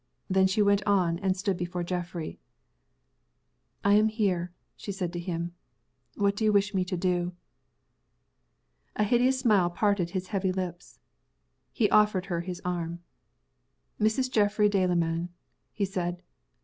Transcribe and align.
Then 0.27 0.47
she 0.47 0.63
went 0.63 0.81
on, 0.87 1.19
and 1.19 1.37
stood 1.37 1.57
before 1.57 1.83
Geoffrey. 1.83 2.39
"I 3.83 3.93
am 3.93 4.07
here," 4.07 4.51
she 4.75 4.91
said 4.91 5.13
to 5.13 5.19
him. 5.19 5.53
"What 6.15 6.35
do 6.35 6.43
you 6.43 6.51
wish 6.51 6.73
me 6.73 6.83
to 6.85 6.97
do?" 6.97 7.33
A 8.95 9.03
hideous 9.03 9.37
smile 9.37 9.69
parted 9.69 10.09
his 10.09 10.29
heavy 10.29 10.51
lips. 10.51 10.99
He 11.71 11.87
offered 11.91 12.25
her 12.33 12.41
his 12.41 12.63
arm. 12.65 13.03
"Mrs. 13.99 14.31
Geoffrey 14.31 14.69
Delamayn," 14.69 15.29
he 15.71 15.85
said. 15.85 16.23